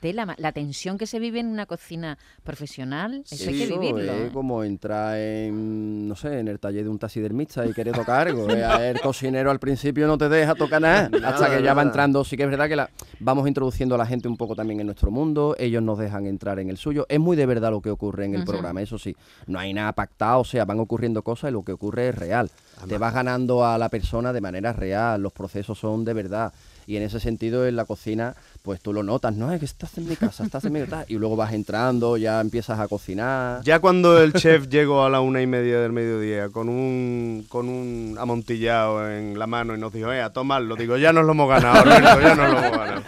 tela. 0.00 0.26
ma- 0.26 0.34
La 0.38 0.52
tensión 0.52 0.98
que 0.98 1.06
se 1.06 1.18
vive 1.18 1.40
en 1.40 1.46
una 1.46 1.66
cocina 1.66 2.18
profesional, 2.42 3.22
eso 3.30 3.48
hay 3.48 3.58
que 3.58 3.66
vivirlo. 3.66 4.12
Es 4.12 4.28
¿eh? 4.28 4.30
como 4.32 4.62
entrar 4.64 5.16
en, 5.16 6.08
no 6.08 6.14
sé, 6.16 6.40
en 6.40 6.48
el 6.48 6.58
taller 6.58 6.84
de 6.84 6.90
un 6.90 6.98
taxidermista 6.98 7.64
y 7.66 7.72
querer 7.72 7.94
tocar 7.94 8.26
algo. 8.28 8.48
Eh, 8.50 8.90
El 8.90 9.00
cocinero 9.00 9.50
al 9.50 9.58
principio 9.60 10.06
no 10.06 10.18
te 10.18 10.28
deja 10.28 10.54
tocar 10.54 10.82
nada, 10.82 11.10
hasta 11.24 11.56
que 11.56 11.62
ya 11.62 11.74
va 11.74 11.82
entrando. 11.82 12.24
Sí 12.24 12.36
que 12.36 12.42
es 12.42 12.50
verdad 12.50 12.68
que 12.68 12.76
la, 12.76 12.90
vamos 13.20 13.46
introduciendo 13.48 13.94
a 13.94 13.98
la 13.98 14.06
gente 14.06 14.28
un 14.28 14.36
poco 14.36 14.54
también 14.54 14.80
en 14.80 14.86
nuestro 14.86 15.10
mundo, 15.10 15.54
ellos 15.58 15.82
nos 15.82 15.98
dejan 15.98 16.26
entrar 16.26 16.58
en 16.58 16.68
el 16.70 16.76
suyo. 16.76 17.06
Es 17.08 17.20
muy 17.20 17.36
de 17.36 17.46
verdad 17.46 17.70
lo 17.70 17.80
que 17.80 17.90
ocurre 17.90 18.24
en 18.26 18.34
el 18.34 18.44
programa, 18.44 18.82
eso 18.82 18.98
sí. 18.98 19.16
No 19.46 19.58
hay 19.58 19.72
nada 19.72 19.92
pactado, 19.92 20.40
o 20.40 20.44
sea, 20.44 20.64
van 20.64 20.80
ocurriendo 20.80 21.22
cosas 21.22 21.50
y 21.50 21.52
lo 21.52 21.62
que 21.62 21.72
ocurre 21.72 22.08
es 22.08 22.14
real. 22.14 22.50
Te 22.88 22.98
vas 22.98 23.14
ganando 23.14 23.64
a 23.64 23.76
la 23.78 23.88
persona 23.88 24.32
de 24.32 24.40
manera 24.40 24.72
real, 24.72 25.22
los 25.22 25.32
procesos 25.32 25.78
son 25.78 26.04
de 26.04 26.14
verdad. 26.14 26.52
Y 26.86 26.96
en 26.96 27.02
ese 27.04 27.20
sentido, 27.20 27.66
en 27.66 27.76
la 27.76 27.84
cocina, 27.84 28.34
pues 28.62 28.80
tú 28.80 28.92
lo 28.92 29.02
notas, 29.02 29.34
¿no? 29.34 29.52
Es 29.52 29.58
que 29.58 29.64
estás 29.64 29.96
en 29.98 30.08
mi 30.08 30.16
casa, 30.16 30.44
estás 30.44 30.64
en 30.64 30.72
mi 30.72 30.80
casa. 30.80 31.04
Y 31.08 31.14
luego 31.14 31.36
vas 31.36 31.52
entrando, 31.52 32.16
ya 32.16 32.40
empiezas 32.40 32.78
a 32.78 32.88
cocinar. 32.88 33.62
Ya 33.64 33.78
cuando 33.78 34.20
el 34.22 34.32
chef 34.32 34.68
llegó 34.68 35.04
a 35.04 35.10
la 35.10 35.20
una 35.20 35.40
y 35.40 35.46
media 35.46 35.80
del 35.80 35.92
mediodía 35.92 36.48
con 36.50 36.68
un, 36.68 37.46
con 37.48 37.68
un 37.68 38.16
amontillado 38.18 39.10
en 39.10 39.38
la 39.38 39.46
mano 39.46 39.74
y 39.74 39.78
nos 39.78 39.92
dijo, 39.92 40.12
eh, 40.12 40.22
a 40.22 40.30
tomarlo, 40.32 40.76
digo, 40.76 40.96
ya 40.96 41.12
nos 41.12 41.24
lo 41.24 41.32
hemos 41.32 41.48
ganado, 41.48 41.84
ya 41.84 42.34
nos 42.34 42.50
lo 42.50 42.58
hemos 42.58 42.70
ganado. 42.76 43.02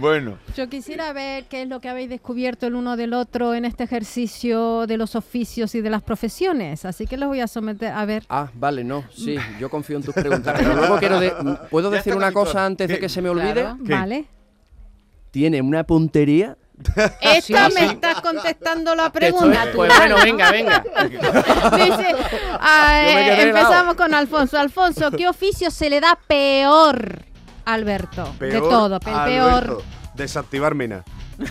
Bueno, 0.00 0.38
Yo 0.56 0.68
quisiera 0.68 1.12
ver 1.12 1.44
qué 1.44 1.62
es 1.62 1.68
lo 1.68 1.80
que 1.80 1.88
habéis 1.88 2.08
descubierto 2.08 2.66
el 2.66 2.74
uno 2.74 2.96
del 2.96 3.12
otro 3.12 3.54
en 3.54 3.64
este 3.64 3.84
ejercicio 3.84 4.86
de 4.86 4.96
los 4.96 5.14
oficios 5.14 5.74
y 5.74 5.80
de 5.82 5.90
las 5.90 6.02
profesiones. 6.02 6.84
Así 6.84 7.06
que 7.06 7.16
los 7.16 7.28
voy 7.28 7.40
a 7.40 7.46
someter 7.46 7.92
a 7.92 8.04
ver. 8.06 8.24
Ah, 8.28 8.48
vale, 8.54 8.82
no, 8.84 9.04
sí, 9.14 9.36
yo 9.58 9.68
confío 9.70 9.96
en 9.98 10.02
tus 10.02 10.14
preguntas. 10.14 10.54
Pero 10.58 10.74
luego 10.74 10.98
quiero 10.98 11.20
de- 11.20 11.30
¿Puedo 11.70 11.90
decir 11.90 12.14
una 12.16 12.32
todo. 12.32 12.44
cosa 12.46 12.64
antes 12.66 12.88
de 12.88 12.98
que 12.98 13.08
se 13.08 13.20
me 13.22 13.28
olvide? 13.28 13.52
Claro. 13.52 13.76
Vale. 13.80 14.24
Tiene 15.30 15.60
una 15.60 15.84
puntería. 15.84 16.56
Esta 17.20 17.68
sí. 17.68 17.74
me 17.74 17.84
está 17.86 18.22
contestando 18.22 18.94
la 18.94 19.06
estoy- 19.12 19.20
pregunta. 19.20 19.66
Pues 19.74 19.92
bueno, 19.96 20.16
venga, 20.24 20.50
venga. 20.50 20.82
Dice, 21.76 22.14
ah, 22.58 23.02
eh, 23.04 23.42
empezamos 23.48 23.94
con 23.96 24.14
Alfonso. 24.14 24.58
Alfonso, 24.58 25.10
¿qué 25.10 25.28
oficio 25.28 25.70
se 25.70 25.90
le 25.90 26.00
da 26.00 26.18
peor 26.26 27.22
Alberto? 27.64 28.34
de 28.38 28.60
todo, 28.60 28.94
el 28.96 29.00
peor. 29.00 29.18
Alberto, 29.52 29.82
Desactivar 30.14 30.74
mina. 30.74 31.02
le 31.38 31.46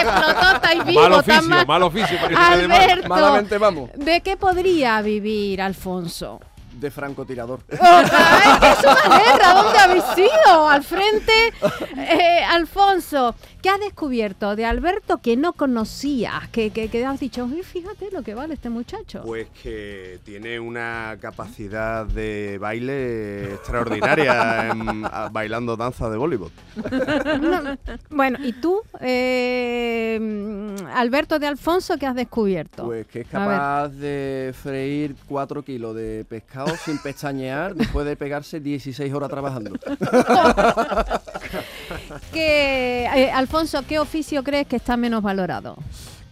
explotó, 0.00 0.84
vivo, 0.86 1.00
Mal 1.00 1.10
tan 1.10 1.20
oficio, 1.20 1.42
mal. 1.48 1.66
mal 1.66 1.82
oficio. 1.82 2.16
para 2.20 2.28
que 2.28 2.36
se 2.36 2.50
quede 2.58 2.68
mal. 2.68 2.80
Alberto, 2.82 3.08
Malamente 3.08 3.58
vamos. 3.58 3.90
¿de 3.96 4.20
qué 4.20 4.36
podría 4.36 5.02
vivir 5.02 5.60
Alfonso? 5.60 6.40
de 6.72 6.90
francotirador. 6.90 7.60
¡Ay, 7.72 8.58
que 8.60 8.70
es 8.70 8.78
una 8.84 9.18
guerra! 9.18 9.52
¿Dónde 9.54 9.78
habéis 9.78 10.04
ido? 10.16 10.68
Al 10.68 10.82
frente, 10.82 11.52
eh, 11.96 12.42
Alfonso, 12.48 13.34
¿qué 13.62 13.68
has 13.70 13.80
descubierto 13.80 14.56
de 14.56 14.64
Alberto 14.64 15.18
que 15.18 15.36
no 15.36 15.52
conocías? 15.52 16.48
Que, 16.48 16.70
que, 16.70 16.88
que 16.88 17.04
has 17.04 17.20
dicho, 17.20 17.44
"Uy, 17.44 17.62
fíjate 17.62 18.10
lo 18.10 18.22
que 18.22 18.34
vale 18.34 18.54
este 18.54 18.70
muchacho. 18.70 19.22
Pues 19.24 19.48
que 19.62 20.18
tiene 20.24 20.58
una 20.60 21.16
capacidad 21.20 22.06
de 22.06 22.58
baile 22.58 23.54
extraordinaria 23.54 24.68
en- 24.70 25.04
a- 25.04 25.28
bailando 25.30 25.76
danza 25.76 26.08
de 26.10 26.16
Bollywood. 26.16 26.50
No, 27.40 27.76
bueno, 28.10 28.38
¿y 28.42 28.52
tú, 28.54 28.80
eh, 29.00 30.74
Alberto 30.94 31.38
de 31.38 31.46
Alfonso, 31.46 31.96
qué 31.98 32.06
has 32.06 32.14
descubierto? 32.14 32.84
Pues 32.84 33.06
que 33.06 33.20
es 33.20 33.28
capaz 33.28 33.88
de 33.88 34.54
freír 34.60 35.14
4 35.28 35.62
kilos 35.62 35.94
de 35.94 36.24
pescado 36.28 36.74
sin 36.84 36.98
pestañear 36.98 37.74
después 37.74 38.06
de 38.06 38.16
pegarse 38.16 38.60
16 38.60 39.12
horas 39.12 39.28
trabajando. 39.30 39.70
Que, 42.32 43.04
eh, 43.14 43.30
Alfonso, 43.30 43.82
¿qué 43.86 43.98
oficio 43.98 44.42
crees 44.42 44.66
que 44.66 44.76
está 44.76 44.96
menos 44.96 45.22
valorado? 45.22 45.76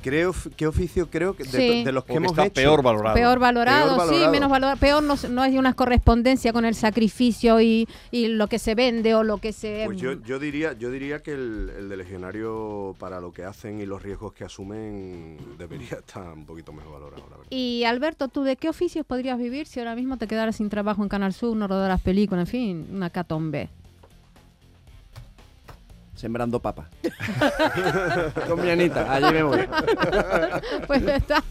Creo, 0.00 0.32
¿Qué 0.56 0.66
oficio 0.68 1.10
creo 1.10 1.34
que 1.34 1.42
de, 1.42 1.50
Sí. 1.50 1.84
de 1.84 1.90
los 1.90 2.04
que 2.04 2.14
hemos 2.14 2.30
está 2.30 2.44
hecho? 2.46 2.54
peor 2.54 2.82
valorado. 2.84 3.14
Peor 3.16 3.38
valorado, 3.40 3.96
Peor 3.96 4.08
sí, 4.14 4.28
menos 4.30 4.48
valorado. 4.48 4.78
Peor 4.78 5.02
no, 5.02 5.16
no 5.28 5.42
hay 5.42 5.58
una 5.58 5.74
correspondencia 5.74 6.52
con 6.52 6.64
el 6.64 6.76
sacrificio 6.76 7.60
y, 7.60 7.88
y 8.12 8.28
lo 8.28 8.46
que 8.46 8.60
se 8.60 8.76
vende 8.76 9.16
o 9.16 9.24
lo 9.24 9.38
que 9.38 9.52
se... 9.52 9.82
Pues 9.86 9.98
yo, 10.00 10.12
yo 10.22 10.38
diría, 10.38 10.72
yo 10.74 10.92
diría 10.92 11.20
que 11.20 11.32
el, 11.32 11.72
el 11.76 11.88
de 11.88 11.96
legionario 11.96 12.94
para 13.00 13.20
lo 13.20 13.32
que 13.32 13.44
hacen 13.44 13.80
y 13.80 13.86
los 13.86 14.00
riesgos 14.00 14.32
que 14.32 14.44
asumen 14.44 15.36
debería 15.58 15.98
estar 15.98 16.32
un 16.32 16.46
poquito 16.46 16.72
mejor 16.72 16.92
valorado, 16.92 17.24
la 17.28 17.36
verdad. 17.36 17.50
Y 17.50 17.82
Alberto, 17.82 18.28
¿tú 18.28 18.44
de 18.44 18.54
qué 18.56 18.68
oficios 18.68 19.04
podrías 19.04 19.36
vivir 19.36 19.66
si 19.66 19.80
ahora 19.80 19.96
mismo 19.96 20.16
te 20.16 20.28
quedaras 20.28 20.56
sin 20.56 20.70
trabajo 20.70 21.02
en 21.02 21.08
Canal 21.08 21.32
Sur, 21.32 21.56
no 21.56 21.66
rodaras 21.66 22.00
películas, 22.00 22.46
en 22.46 22.50
fin, 22.50 22.86
una 22.92 23.10
catombe? 23.10 23.68
Sembrando 26.18 26.60
papas. 26.60 26.88
Con 28.48 28.60
mi 28.60 28.70
Anita, 28.70 29.12
allí 29.12 29.32
me 29.32 29.42
voy. 29.44 29.68
pues 30.86 31.02
está. 31.06 31.42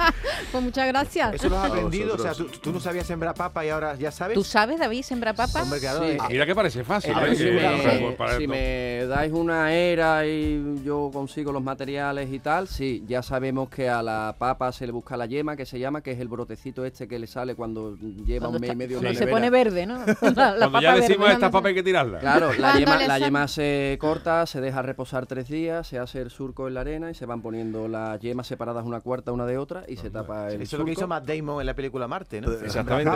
Pues 0.52 0.64
muchas 0.64 0.88
gracias. 0.88 1.36
Eso 1.36 1.50
lo 1.50 1.58
has 1.58 1.70
aprendido, 1.70 2.16
o 2.16 2.18
sea, 2.18 2.34
tú, 2.34 2.72
no 2.74 2.80
sabías 2.80 3.08
sembrar 3.08 3.34
papa 3.34 3.66
y 3.66 3.70
ahora 3.70 3.96
ya 3.96 4.12
sabes. 4.12 4.36
¿Tú 4.36 4.44
sabes, 4.44 4.80
David, 4.80 5.04
sembrar 5.04 5.36
papa? 5.36 5.64
Hombre, 5.64 5.80
claro, 5.80 6.00
Sí. 6.04 6.12
eh, 6.12 6.18
Mira 6.30 6.46
que 6.46 6.54
parece 6.56 6.84
fácil. 6.84 7.14
A 7.16 7.22
¿eh? 7.22 7.24
ver, 7.30 7.36
si, 7.38 7.46
me, 7.46 8.12
para 8.18 8.38
si 8.38 8.48
me 8.48 9.06
dais 9.08 9.32
una 9.32 9.74
era 9.74 10.26
y 10.26 10.82
yo 10.84 11.10
consigo 11.14 11.52
los 11.52 11.64
materiales 11.64 12.30
y 12.32 12.40
tal, 12.40 12.68
sí, 12.68 13.04
ya 13.08 13.24
sabemos 13.24 13.70
que 13.70 13.88
a 13.90 14.04
la 14.04 14.36
papa 14.38 14.72
se 14.74 14.86
le 14.86 14.92
busca 14.92 15.16
la 15.16 15.26
yema, 15.28 15.56
que 15.56 15.66
se 15.66 15.80
llama, 15.80 16.02
que 16.02 16.12
es 16.12 16.20
el 16.20 16.28
brotecito 16.28 16.84
este 16.86 17.08
que 17.08 17.18
le 17.20 17.28
sale 17.28 17.56
cuando 17.56 17.96
lleva 17.98 18.48
Cuando 18.48 18.58
un 18.58 18.62
mes 18.62 18.68
y 18.70 18.72
está- 18.72 18.76
medio 18.78 18.98
en 18.98 19.04
cuando 19.04 19.14
la 19.14 19.14
se 19.20 19.26
nevera. 19.26 19.36
pone 19.38 19.50
verde, 19.50 19.86
¿no? 19.86 20.00
La, 20.36 20.52
la 20.56 20.70
Cuando 20.70 20.82
ya 20.82 20.90
papa 20.90 20.96
decimos 21.02 21.20
verde. 21.20 21.34
esta 21.34 21.52
papa 21.52 21.68
hay 21.70 21.74
que 21.76 21.84
tirarla. 21.84 22.20
Claro, 22.20 22.50
la 22.54 22.58
Cuando 22.58 22.80
yema, 22.80 22.98
le 22.98 23.08
la 23.08 23.20
yema 23.20 23.48
se 23.48 23.98
corta, 24.00 24.46
se 24.46 24.57
deja 24.62 24.82
reposar 24.82 25.26
tres 25.26 25.48
días, 25.48 25.88
se 25.88 26.00
hace 26.00 26.22
el 26.22 26.30
surco 26.30 26.68
en 26.68 26.74
la 26.74 26.82
arena 26.82 27.12
y 27.12 27.14
se 27.14 27.26
van 27.26 27.42
poniendo 27.42 27.88
las 27.88 28.20
yemas 28.20 28.48
separadas 28.48 28.86
una 28.86 29.02
cuarta 29.02 29.32
una 29.32 29.46
de 29.46 29.58
otra 29.58 29.84
y 29.88 29.98
se 29.98 30.10
tapa 30.10 30.50
el 30.52 30.62
Eso 30.62 30.76
es 30.76 30.80
lo 30.80 30.86
que 30.86 30.92
hizo 30.94 31.08
Matt 31.08 31.26
Damon 31.26 31.60
en 31.60 31.66
la 31.66 31.74
película 31.74 32.08
Marte, 32.08 32.42
¿no? 32.42 32.52
Exactamente. 32.52 33.12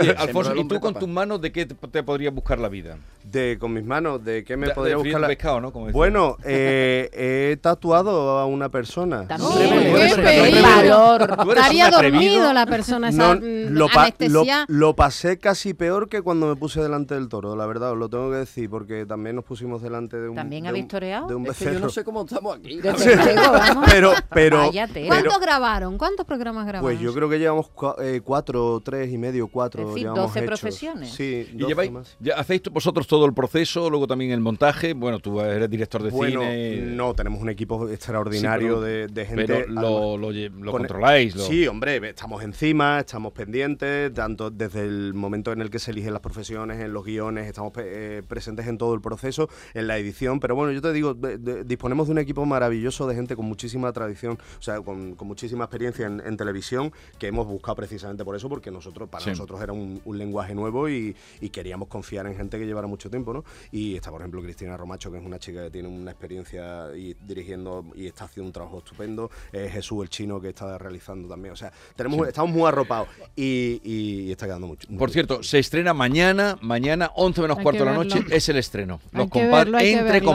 Oye, 0.00 0.14
Alfonso, 0.16 0.54
¿y 0.54 0.66
tú 0.66 0.80
con 0.80 0.94
tus 0.94 1.08
manos 1.08 1.40
de 1.40 1.52
qué 1.52 1.66
te, 1.66 2.02
podrías 2.02 2.34
buscar 2.34 2.58
la 2.58 2.68
vida? 2.68 2.98
De, 3.24 3.58
con 3.58 3.72
mis 3.72 3.84
manos, 3.84 4.24
¿de 4.24 4.44
qué 4.44 4.56
me 4.56 4.68
De- 4.68 4.74
podría 4.74 4.96
de 4.96 5.02
buscar 5.02 5.20
la... 5.20 5.28
pescado, 5.28 5.60
¿no? 5.60 5.72
Como. 5.72 5.90
Bueno, 5.90 6.36
eh, 6.44 7.10
he 7.12 7.56
tatuado 7.56 8.38
a 8.38 8.46
una 8.46 8.68
persona. 8.68 9.26
También. 9.26 9.50
¡Oh, 9.50 10.16
qué! 10.16 10.60
Valor. 10.62 11.36
Estaría 11.56 11.90
dormido 11.90 12.52
la 12.52 12.66
persona 12.66 13.08
esa 13.10 13.34
No, 13.34 13.40
mm, 13.40 14.68
lo, 14.68 14.94
pasé 14.94 15.38
casi 15.38 15.74
peor 15.74 16.08
que 16.08 16.22
cuando 16.22 16.46
me 16.46 16.56
puse 16.56 16.82
delante 16.82 17.14
del 17.14 17.28
toro, 17.28 17.56
la 17.56 17.66
verdad, 17.66 17.92
os 17.92 17.98
lo 17.98 18.08
tengo 18.08 18.30
que 18.30 18.36
decir, 18.36 18.70
porque 18.70 19.06
también 19.06 19.36
nos 19.36 19.44
pusimos 19.44 19.82
delante 19.82 20.18
de 20.18 20.28
un 20.28 20.34
¿También 20.34 20.64
de 20.64 20.69
habéis 20.70 20.84
un- 20.84 20.88
toreado? 20.88 21.26
de 21.28 21.34
un 21.34 21.46
Es 21.46 21.56
que 21.58 21.64
yo 21.66 21.80
no 21.80 21.88
sé 21.90 22.04
cómo 22.04 22.22
estamos 22.22 22.56
aquí. 22.56 22.80
Pero, 23.90 24.12
pero. 24.32 24.70
¿Cuántos 24.72 24.92
pero- 24.92 25.38
grabaron? 25.40 25.98
¿Cuántos 25.98 26.26
programas 26.26 26.66
grabaron? 26.66 26.82
pues 26.82 27.00
yo 27.00 27.12
creo 27.14 27.28
que 27.28 27.38
llevamos 27.38 27.70
cua- 27.74 27.96
eh, 28.00 28.20
cuatro, 28.22 28.80
tres 28.84 29.10
y 29.12 29.18
medio, 29.18 29.48
cuatro. 29.48 29.82
Es 29.82 29.88
decir, 29.88 30.02
llevamos 30.04 30.22
12 30.26 30.38
hechos. 30.38 30.60
profesiones. 30.60 31.10
Sí, 31.12 31.48
¿Y 31.52 31.56
12 31.58 31.68
lleváis, 31.68 31.90
más. 31.92 32.16
ya 32.20 32.34
hacéis 32.34 32.62
vosotros 32.70 33.06
todo 33.06 33.26
el 33.26 33.34
proceso, 33.34 33.90
luego 33.90 34.06
también 34.06 34.30
el 34.32 34.40
montaje? 34.40 34.92
Bueno, 34.94 35.18
tú 35.18 35.40
eres 35.40 35.68
director 35.70 36.02
de 36.02 36.10
Bueno, 36.10 36.40
cine. 36.40 36.76
no, 36.82 37.14
tenemos 37.14 37.40
un 37.40 37.48
equipo 37.48 37.88
extraordinario 37.88 38.76
Sí, 38.76 38.80
pero- 38.80 38.80
de, 38.80 39.06
de 39.08 39.26
gente. 39.26 39.46
Pero 39.46 39.68
lo, 39.68 40.16
lo, 40.16 40.30
lle- 40.32 40.50
lo 40.50 40.72
con- 40.72 40.80
controláis. 40.82 41.34
Lo... 41.36 41.42
Sí, 41.44 41.66
hombre, 41.66 41.96
estamos 42.08 42.42
encima, 42.42 43.00
estamos 43.00 43.32
pendientes, 43.32 44.12
tanto 44.14 44.50
desde 44.50 44.82
el 44.82 45.14
momento 45.14 45.52
en 45.52 45.60
el 45.62 45.70
que 45.70 45.78
se 45.78 45.90
eligen 45.90 46.12
las 46.12 46.22
profesiones, 46.22 46.80
en 46.80 46.92
los 46.92 47.04
guiones, 47.04 47.46
estamos 47.46 47.72
eh, 47.78 48.22
presentes 48.26 48.66
en 48.66 48.78
todo 48.78 48.94
el 48.94 49.00
proceso, 49.00 49.48
en 49.74 49.86
la 49.86 49.98
edición, 49.98 50.40
pero 50.40 50.54
bueno, 50.54 50.59
yo 50.72 50.82
te 50.82 50.92
digo, 50.92 51.14
de- 51.14 51.38
de- 51.38 51.64
disponemos 51.64 52.06
de 52.08 52.12
un 52.12 52.18
equipo 52.18 52.44
maravilloso 52.46 53.06
de 53.06 53.14
gente 53.14 53.36
con 53.36 53.46
muchísima 53.46 53.92
tradición, 53.92 54.38
o 54.58 54.62
sea, 54.62 54.80
con, 54.80 55.14
con 55.14 55.28
muchísima 55.28 55.64
experiencia 55.64 56.06
en, 56.06 56.20
en 56.24 56.36
televisión, 56.36 56.92
que 57.18 57.26
hemos 57.28 57.46
buscado 57.46 57.76
precisamente 57.76 58.24
por 58.24 58.36
eso, 58.36 58.48
porque 58.48 58.70
nosotros, 58.70 59.08
para 59.08 59.24
Sí. 59.24 59.30
nosotros 59.30 59.60
era 59.62 59.72
un, 59.72 60.00
un 60.04 60.18
lenguaje 60.18 60.54
nuevo 60.54 60.88
y, 60.88 61.14
y 61.40 61.48
queríamos 61.50 61.88
confiar 61.88 62.26
en 62.26 62.36
gente 62.36 62.58
que 62.58 62.66
llevara 62.66 62.86
mucho 62.86 63.08
tiempo, 63.10 63.32
¿no? 63.32 63.44
Y 63.72 63.94
está, 63.96 64.10
por 64.10 64.20
ejemplo, 64.20 64.42
Cristina 64.42 64.76
Romacho, 64.76 65.10
que 65.10 65.18
es 65.18 65.24
una 65.24 65.38
chica 65.38 65.64
que 65.64 65.70
tiene 65.70 65.88
una 65.88 66.10
experiencia 66.10 66.94
y 66.96 67.14
dirigiendo 67.26 67.84
y 67.94 68.06
está 68.06 68.24
haciendo 68.24 68.48
un 68.48 68.52
trabajo 68.52 68.78
estupendo, 68.78 69.30
eh, 69.52 69.68
Jesús 69.72 70.02
el 70.02 70.08
chino 70.08 70.40
que 70.40 70.48
está 70.50 70.76
realizando 70.78 71.28
también, 71.28 71.52
o 71.52 71.56
sea, 71.56 71.72
tenemos, 71.96 72.26
estamos 72.28 72.50
muy 72.50 72.66
arropados 72.66 73.08
y, 73.36 73.80
y 73.84 74.30
está 74.32 74.46
quedando 74.46 74.66
mucho. 74.66 74.88
Por 74.98 75.10
cierto, 75.10 75.42
se 75.42 75.58
estrena 75.58 75.94
mañana, 75.94 76.58
mañana 76.62 77.10
11 77.14 77.40
menos 77.42 77.58
Hay 77.58 77.62
cuarto 77.62 77.84
de 77.84 77.90
la 77.90 77.96
noche, 77.96 78.24
es 78.30 78.48
el 78.48 78.56
estreno. 78.56 79.00
Los 79.12 79.28
verlo, 79.30 79.78
entre 79.78 80.02
verlo. 80.12 80.30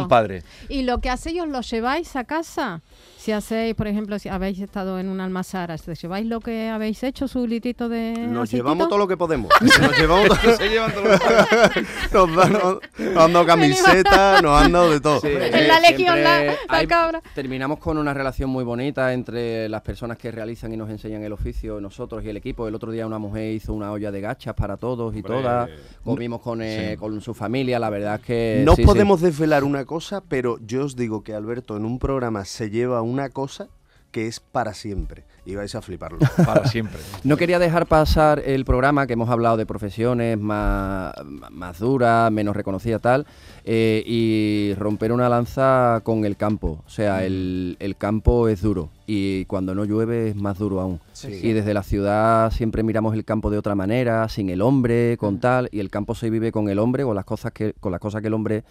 ¿Y 0.69 0.84
lo 0.84 1.00
que 1.00 1.10
hacéis 1.10 1.41
os 1.41 1.48
lo 1.50 1.62
lleváis 1.62 2.15
a 2.15 2.24
casa? 2.24 2.81
Si 3.25 3.32
hacéis, 3.32 3.74
por 3.74 3.88
ejemplo, 3.88 4.20
si 4.20 4.29
habéis 4.29 4.60
estado 4.60 5.00
en 5.00 5.10
una 5.10 5.24
almazara, 5.24 5.74
¿os 5.74 6.00
lleváis 6.00 6.27
lo 6.27 6.39
que 6.41 6.70
habéis 6.70 7.01
hecho, 7.01 7.27
su 7.27 7.48
litito 7.48 7.89
de 7.89 8.12
Nos 8.12 8.44
aceitito? 8.44 8.58
llevamos 8.58 8.88
todo 8.88 9.00
lo 9.00 9.08
que 9.08 9.17
podemos. 9.17 9.50
Nos 9.82 9.98
llevamos 9.98 10.27
todo- 10.39 10.55
Se 10.58 10.70
llevan 10.70 10.94
todos 10.94 11.08
los- 11.08 11.20
nos, 12.13 12.36
dan, 12.36 12.53
nos, 12.53 12.77
nos 13.00 13.17
han 13.24 13.34
dado 13.34 13.46
camisetas, 13.48 14.44
nos 14.44 14.62
han 14.62 14.72
dado 14.72 14.91
de 14.91 15.00
todo. 15.01 15.22
Sí, 15.22 15.29
En 15.32 15.67
la 15.67 15.79
legión, 15.79 16.24
la- 16.24 16.55
cabra. 16.88 17.24
Terminamos 17.34 17.79
con 17.79 17.98
una 17.98 18.13
relación 18.13 18.51
muy 18.51 18.63
bonita 18.63 19.12
entre 19.12 19.70
las 19.70 19.82
personas 19.82 20.20
que 20.20 20.29
realizan 20.29 20.72
y 20.72 20.77
nos 20.77 20.91
enseñan 20.91 21.24
el 21.24 21.34
oficio, 21.34 21.82
nosotros 21.82 22.24
y 22.24 22.29
el 22.29 22.38
equipo. 22.38 22.67
El 22.67 22.75
otro 22.75 22.91
día 22.91 23.08
una 23.08 23.17
mujer 23.17 23.55
hizo 23.55 23.74
una 23.74 23.91
olla 23.91 24.12
de 24.12 24.22
gachas 24.22 24.53
para 24.53 24.77
todos 24.77 25.15
y 25.15 25.22
Hombre. 25.22 25.34
todas. 25.34 25.70
Comimos 26.03 26.41
con, 26.41 26.62
eh, 26.62 26.96
con 27.00 27.20
su 27.22 27.34
familia, 27.34 27.79
la 27.79 27.89
verdad 27.89 28.20
es 28.20 28.22
que... 28.22 28.62
No 28.63 28.75
sí, 28.75 28.84
sí. 28.84 28.86
podemos 28.86 29.20
desvelar 29.22 29.63
una 29.63 29.84
cosa, 29.84 30.22
pero 30.22 30.60
yo 30.63 30.86
os 30.86 30.96
digo 30.96 31.24
que 31.24 31.34
Alberto 31.34 31.75
en 31.75 31.86
un 31.86 31.98
programa 31.98 32.46
se 32.46 32.70
lleva 32.70 33.01
una 33.15 33.29
cosa 33.29 33.69
que 34.12 34.27
es 34.27 34.39
para 34.39 34.74
siempre. 34.74 35.24
Y 35.45 35.55
vais 35.55 35.75
a 35.75 35.81
fliparlo. 35.81 36.19
Para 36.45 36.65
siempre. 36.67 37.00
No 37.24 37.38
quería 37.38 37.60
dejar 37.60 37.86
pasar 37.86 38.41
el 38.45 38.65
programa 38.65 39.05
que 39.05 39.13
hemos 39.13 39.29
hablado 39.29 39.57
de 39.57 39.65
profesiones 39.65 40.39
más, 40.39 41.13
más 41.51 41.79
duras, 41.79 42.31
menos 42.31 42.55
reconocidas 42.55 43.01
tal, 43.01 43.27
eh, 43.63 44.01
y 44.07 44.74
romper 44.75 45.12
una 45.12 45.29
lanza 45.29 46.00
con 46.03 46.25
el 46.25 46.36
campo. 46.38 46.81
O 46.88 46.89
sea, 46.89 47.25
el, 47.25 47.75
el 47.79 47.95
campo 47.98 48.48
es 48.48 48.62
duro 48.62 48.89
y 49.05 49.45
cuando 49.45 49.75
no 49.75 49.86
llueve 49.86 50.29
es 50.29 50.36
más 50.36 50.57
duro 50.57 50.79
aún. 50.79 51.00
Y 51.24 51.51
desde 51.51 51.74
la 51.74 51.84
ciudad 51.84 52.51
siempre 52.51 52.84
miramos 52.84 53.13
el 53.15 53.25
campo 53.25 53.50
de 53.50 53.57
otra 53.57 53.75
manera, 53.75 54.27
sin 54.29 54.50
el 54.50 54.62
hombre, 54.62 55.17
con 55.17 55.39
tal, 55.39 55.67
y 55.72 55.79
el 55.79 55.89
campo 55.89 56.15
se 56.15 56.29
vive 56.29 56.51
con 56.51 56.69
el 56.69 56.79
hombre, 56.79 57.03
con 57.03 57.15
las 57.15 57.25
cosas 57.25 57.51
que, 57.51 57.74
con 57.79 57.91
las 57.91 58.00
cosas 58.01 58.22
que 58.22 58.27
el 58.27 58.34
hombre 58.34 58.63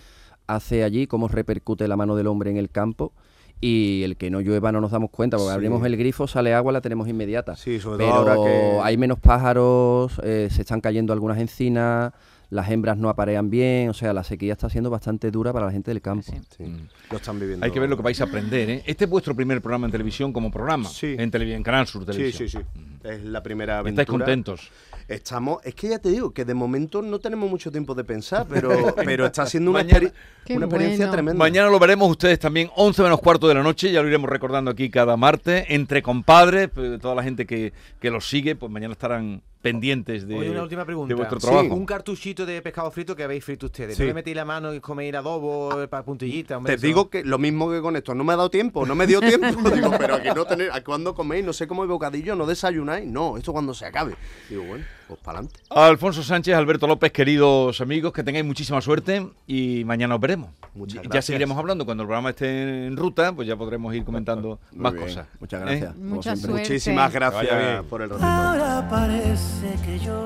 hace 0.46 0.84
allí, 0.84 1.06
cómo 1.06 1.28
repercute 1.28 1.86
la 1.86 1.96
mano 1.96 2.16
del 2.16 2.26
hombre 2.26 2.50
en 2.50 2.56
el 2.56 2.70
campo. 2.70 3.12
Y 3.60 4.02
el 4.04 4.16
que 4.16 4.30
no 4.30 4.40
llueva 4.40 4.72
no 4.72 4.80
nos 4.80 4.90
damos 4.90 5.10
cuenta, 5.10 5.36
porque 5.38 5.50
Sí. 5.50 5.54
abrimos 5.54 5.84
el 5.86 5.96
grifo, 5.96 6.26
sale 6.26 6.52
agua, 6.52 6.72
la 6.72 6.80
tenemos 6.82 7.08
inmediata. 7.08 7.56
Sí, 7.56 7.80
sobre 7.80 7.98
Pero 8.04 8.10
todo 8.10 8.30
ahora 8.32 8.44
que... 8.50 8.78
hay 8.82 8.96
menos 8.98 9.18
pájaros, 9.18 10.20
eh, 10.22 10.48
se 10.50 10.62
están 10.62 10.80
cayendo 10.80 11.12
algunas 11.14 11.38
encinas, 11.38 12.12
las 12.50 12.70
hembras 12.70 12.96
no 12.96 13.08
aparean 13.08 13.50
bien, 13.50 13.88
o 13.88 13.94
sea, 13.94 14.12
la 14.12 14.22
sequía 14.24 14.52
está 14.52 14.68
siendo 14.70 14.90
bastante 14.90 15.30
dura 15.30 15.52
para 15.52 15.66
la 15.66 15.72
gente 15.72 15.90
del 15.90 16.00
campo. 16.00 16.24
Sí. 16.30 16.38
Sí, 16.56 16.62
Mm. 16.64 16.88
lo 17.10 17.16
están 17.16 17.40
viviendo. 17.40 17.64
Hay 17.64 17.72
que 17.72 17.80
ver 17.80 17.88
lo 17.90 17.96
que 17.96 18.02
vais 18.02 18.20
a 18.20 18.24
aprender. 18.24 18.70
¿eh? 18.70 18.82
Este 18.86 19.04
es 19.04 19.10
vuestro 19.10 19.34
primer 19.34 19.60
programa 19.60 19.86
en 19.86 19.92
televisión 19.92 20.32
como 20.32 20.50
programa. 20.50 20.88
Sí. 20.88 21.16
En, 21.18 21.30
en 21.34 21.62
Canal 21.62 21.86
Sur 21.86 22.02
Sí, 22.02 22.06
Televisión. 22.12 22.48
sí, 22.48 22.58
sí. 22.58 22.64
Es 23.08 23.22
la 23.24 23.42
primera 23.42 23.78
aventura. 23.80 24.02
¿Estáis 24.02 24.18
contentos? 24.18 24.70
Estamos, 25.06 25.58
es 25.64 25.74
que 25.74 25.88
ya 25.90 25.98
te 25.98 26.08
digo 26.08 26.32
que 26.32 26.46
de 26.46 26.54
momento 26.54 27.02
no 27.02 27.18
tenemos 27.18 27.50
mucho 27.50 27.70
tiempo 27.70 27.94
de 27.94 28.04
pensar, 28.04 28.46
pero, 28.48 28.70
pero 29.04 29.26
está 29.26 29.44
siendo 29.44 29.70
una, 29.70 29.80
Mañana- 29.84 30.10
una 30.48 30.64
experiencia 30.64 30.96
bueno. 31.06 31.12
tremenda. 31.12 31.38
Mañana 31.38 31.68
lo 31.68 31.78
veremos 31.78 32.08
ustedes 32.10 32.38
también, 32.38 32.70
11 32.74 33.02
menos 33.02 33.20
cuarto 33.20 33.46
de 33.46 33.54
la 33.54 33.62
noche, 33.62 33.92
ya 33.92 34.00
lo 34.00 34.08
iremos 34.08 34.30
recordando 34.30 34.70
aquí 34.70 34.88
cada 34.88 35.16
martes, 35.18 35.66
entre 35.68 36.02
compadres, 36.02 36.70
pues, 36.74 36.98
toda 37.00 37.14
la 37.14 37.22
gente 37.22 37.44
que, 37.44 37.74
que 38.00 38.10
los 38.10 38.26
sigue, 38.26 38.56
pues 38.56 38.72
mañana 38.72 38.92
estarán 38.92 39.42
pendientes 39.64 40.28
de, 40.28 40.34
Oye, 40.36 40.50
una 40.50 40.62
última 40.62 40.84
pregunta. 40.84 41.08
de 41.08 41.14
vuestro 41.14 41.40
Sí. 41.40 41.46
trabajo. 41.46 41.74
Un 41.74 41.86
cartuchito 41.86 42.44
de 42.44 42.60
pescado 42.60 42.90
frito 42.90 43.16
que 43.16 43.24
habéis 43.24 43.42
frito 43.42 43.64
ustedes. 43.64 43.96
Sí. 43.96 44.02
¿No 44.02 44.08
le 44.08 44.14
metéis 44.14 44.36
la 44.36 44.44
mano 44.44 44.74
y 44.74 44.80
coméis 44.80 45.14
adobo 45.14 45.80
eh, 45.82 45.88
para 45.88 46.04
puntillita? 46.04 46.58
hombre, 46.58 46.74
Te 46.74 46.76
eso? 46.76 46.86
digo 46.86 47.08
que 47.08 47.24
lo 47.24 47.38
mismo 47.38 47.70
que 47.70 47.80
con 47.80 47.96
esto, 47.96 48.14
no 48.14 48.24
me 48.24 48.34
ha 48.34 48.36
dado 48.36 48.50
tiempo, 48.50 48.84
no 48.84 48.94
me 48.94 49.06
dio 49.06 49.20
tiempo. 49.20 49.46
Digo, 49.70 49.90
pero 49.98 50.16
aquí 50.16 50.28
no 50.36 50.44
tenéis, 50.44 50.68
¿a 50.70 50.84
cuándo 50.84 51.14
coméis? 51.14 51.42
No 51.46 51.54
sé 51.54 51.66
cómo 51.66 51.80
hay 51.82 51.88
bocadillo, 51.88 52.36
no 52.36 52.44
desayunáis. 52.44 53.06
No, 53.10 53.38
esto 53.38 53.52
cuando 53.54 53.72
se 53.72 53.86
acabe. 53.86 54.14
Digo, 54.50 54.64
bueno. 54.64 54.84
Pues 55.06 55.20
para 55.20 55.38
adelante. 55.38 55.60
Alfonso 55.70 56.22
Sánchez, 56.22 56.54
Alberto 56.54 56.86
López, 56.86 57.12
queridos 57.12 57.80
amigos, 57.80 58.12
que 58.12 58.22
tengáis 58.22 58.44
muchísima 58.46 58.80
suerte 58.80 59.26
y 59.46 59.82
mañana 59.84 60.14
os 60.14 60.20
veremos. 60.20 60.50
Muchas 60.74 60.94
Ya- 60.96 61.02
Ya 61.02 61.08
gracias. 61.08 61.24
seguiremos 61.26 61.58
hablando 61.58 61.84
cuando 61.84 62.02
el 62.04 62.06
programa 62.06 62.30
esté 62.30 62.86
en 62.86 62.96
ruta, 62.96 63.32
pues 63.32 63.46
ya 63.46 63.54
podremos 63.56 63.94
ir 63.94 64.02
comentando 64.04 64.58
Muy 64.72 64.80
más 64.80 64.92
bien. 64.94 65.04
cosas. 65.06 65.26
Muchas 65.40 65.60
¿eh? 65.60 65.64
gracias. 65.64 65.96
Mucha 65.96 66.36
suerte. 66.36 66.60
Muchísimas 66.60 67.12
gracias 67.12 67.84
por 67.84 68.02
el 68.02 68.08
ratito. 68.10 68.26
Ahora 68.26 68.88
parece 68.88 69.74
que 69.84 69.98
yo 69.98 70.24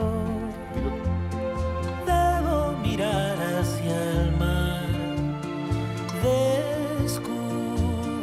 debo 2.06 2.78
mirar 2.82 3.36
hacia 3.60 4.22
el 4.22 4.36
mar, 4.38 4.86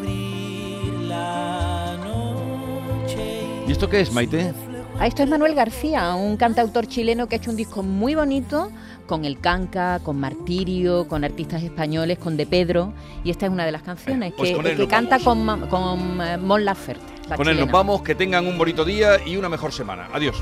descubrir 0.06 0.94
la 1.08 1.98
noche. 1.98 3.46
¿Y 3.68 3.72
esto 3.72 3.90
qué 3.90 4.00
es, 4.02 4.12
Maite? 4.14 4.54
Ah, 4.98 5.08
esto 5.08 5.24
es 5.24 5.30
Manuel 5.30 5.56
García, 5.56 6.16
un 6.16 6.38
cantautor 6.38 6.88
chileno 6.88 7.28
que 7.28 7.36
ha 7.36 7.38
hecho 7.38 7.52
un 7.52 7.58
disco 7.58 7.84
muy 7.84 8.16
bonito 8.16 8.72
con 9.06 9.26
el 9.26 9.40
Canca, 9.40 10.00
con 10.02 10.18
Martirio, 10.20 11.08
con 11.10 11.26
artistas 11.26 11.64
españoles, 11.64 12.18
con 12.18 12.38
De 12.38 12.46
Pedro. 12.46 12.94
Y 13.24 13.30
esta 13.30 13.46
es 13.46 13.52
una 13.52 13.66
de 13.66 13.74
las 13.74 13.82
canciones 13.84 14.34
Pues 14.38 14.56
que, 14.58 14.88
canta 14.88 15.18
vamos. 15.18 15.60
con, 15.60 15.70
con 15.70 16.22
eh, 16.22 16.38
Mon 16.38 16.64
Laferte. 16.64 17.04
la 17.30 17.36
Con 17.36 17.50
él 17.50 17.60
nos 17.60 17.70
vamos, 17.70 18.04
que 18.04 18.16
tengan 18.16 18.48
un 18.48 18.58
bonito 18.58 18.86
día 18.86 19.18
y 19.26 19.36
una 19.36 19.50
mejor 19.50 19.74
semana. 19.74 20.08
Adiós. 20.14 20.42